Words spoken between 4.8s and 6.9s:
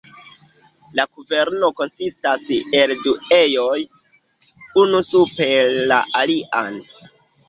unu super la alian.